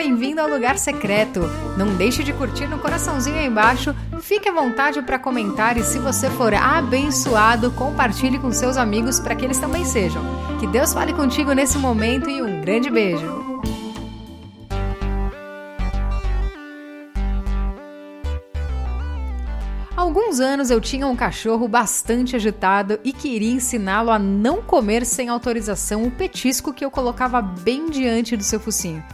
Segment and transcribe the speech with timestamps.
[0.00, 1.42] bem-vindo ao Lugar Secreto.
[1.76, 3.94] Não deixe de curtir no coraçãozinho aí embaixo.
[4.22, 9.34] Fique à vontade para comentar e se você for abençoado, compartilhe com seus amigos para
[9.34, 10.22] que eles também sejam.
[10.58, 13.26] Que Deus fale contigo nesse momento e um grande beijo.
[19.94, 25.28] Alguns anos eu tinha um cachorro bastante agitado e queria ensiná-lo a não comer sem
[25.28, 29.04] autorização o petisco que eu colocava bem diante do seu focinho.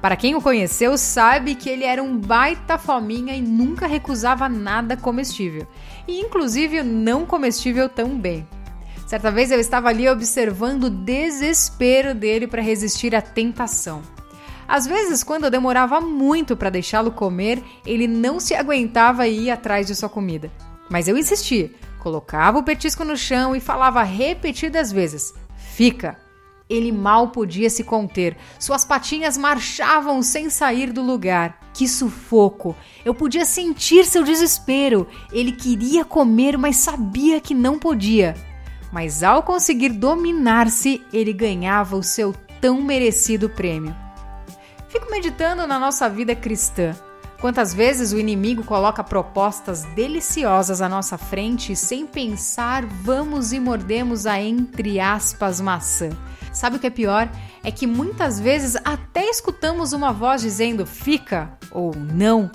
[0.00, 4.96] Para quem o conheceu, sabe que ele era um baita fominha e nunca recusava nada
[4.96, 5.66] comestível,
[6.06, 8.46] e inclusive não comestível também.
[9.06, 14.02] Certa vez eu estava ali observando o desespero dele para resistir à tentação.
[14.68, 19.54] Às vezes, quando eu demorava muito para deixá-lo comer, ele não se aguentava e ia
[19.54, 20.52] atrás de sua comida.
[20.90, 26.27] Mas eu insisti, colocava o petisco no chão e falava repetidas vezes: Fica!
[26.68, 28.36] Ele mal podia se conter.
[28.58, 31.58] Suas patinhas marchavam sem sair do lugar.
[31.72, 32.76] Que sufoco!
[33.04, 35.06] Eu podia sentir seu desespero.
[35.32, 38.34] Ele queria comer, mas sabia que não podia.
[38.92, 43.96] Mas ao conseguir dominar-se, ele ganhava o seu tão merecido prêmio.
[44.88, 46.94] Fico meditando na nossa vida cristã.
[47.40, 53.60] Quantas vezes o inimigo coloca propostas deliciosas à nossa frente e, sem pensar, vamos e
[53.60, 56.10] mordemos a entre aspas maçã.
[56.52, 57.30] Sabe o que é pior?
[57.62, 62.50] É que muitas vezes até escutamos uma voz dizendo fica ou não,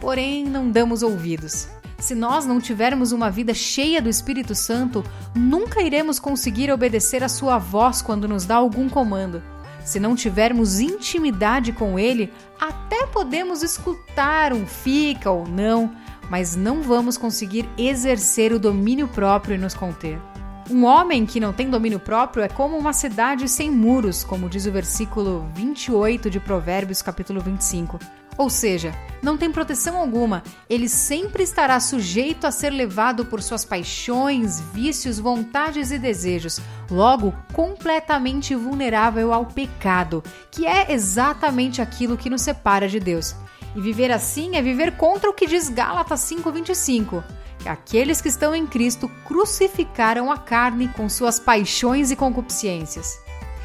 [0.00, 1.68] porém não damos ouvidos.
[1.98, 5.04] Se nós não tivermos uma vida cheia do Espírito Santo,
[5.34, 9.42] nunca iremos conseguir obedecer a sua voz quando nos dá algum comando.
[9.84, 15.92] Se não tivermos intimidade com Ele, até podemos escutar um fica ou não,
[16.30, 20.20] mas não vamos conseguir exercer o domínio próprio e nos conter.
[20.70, 24.66] Um homem que não tem domínio próprio é como uma cidade sem muros, como diz
[24.66, 27.98] o versículo 28 de Provérbios, capítulo 25.
[28.36, 33.64] Ou seja, não tem proteção alguma, ele sempre estará sujeito a ser levado por suas
[33.64, 42.28] paixões, vícios, vontades e desejos, logo completamente vulnerável ao pecado, que é exatamente aquilo que
[42.28, 43.34] nos separa de Deus.
[43.74, 48.54] E viver assim é viver contra o que diz Gálatas 5:25, que aqueles que estão
[48.54, 53.18] em Cristo crucificaram a carne com suas paixões e concupiscências.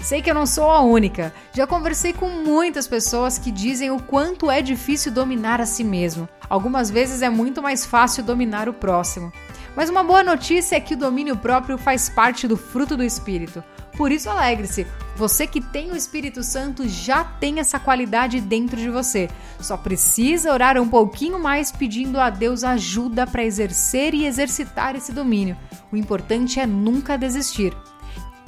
[0.00, 1.34] Sei que eu não sou a única.
[1.52, 6.28] Já conversei com muitas pessoas que dizem o quanto é difícil dominar a si mesmo.
[6.48, 9.32] Algumas vezes é muito mais fácil dominar o próximo.
[9.74, 13.64] Mas uma boa notícia é que o domínio próprio faz parte do fruto do espírito.
[13.96, 14.86] Por isso, alegre-se.
[15.16, 19.30] Você que tem o Espírito Santo já tem essa qualidade dentro de você.
[19.58, 25.12] Só precisa orar um pouquinho mais pedindo a Deus ajuda para exercer e exercitar esse
[25.12, 25.56] domínio.
[25.90, 27.74] O importante é nunca desistir.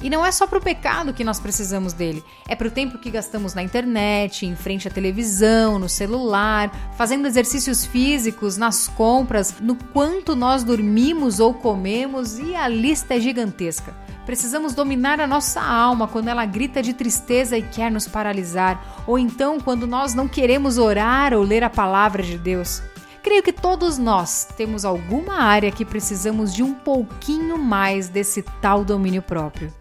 [0.01, 2.99] E não é só para o pecado que nós precisamos dele, é para o tempo
[2.99, 9.55] que gastamos na internet, em frente à televisão, no celular, fazendo exercícios físicos, nas compras,
[9.59, 13.93] no quanto nós dormimos ou comemos e a lista é gigantesca.
[14.29, 19.17] Precisamos dominar a nossa alma quando ela grita de tristeza e quer nos paralisar, ou
[19.17, 22.79] então quando nós não queremos orar ou ler a palavra de Deus.
[23.23, 28.85] Creio que todos nós temos alguma área que precisamos de um pouquinho mais desse tal
[28.85, 29.73] domínio próprio.